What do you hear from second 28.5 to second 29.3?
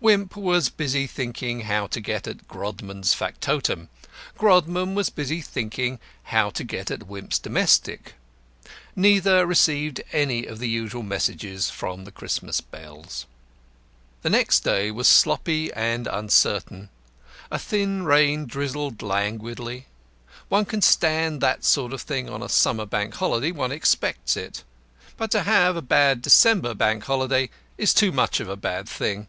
bad thing.